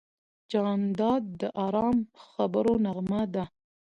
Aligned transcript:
جانداد 0.51 1.23
د 1.41 1.43
ارام 1.65 1.97
خبرو 2.27 2.73
نغمه 2.85 3.21
ده. 3.33 3.45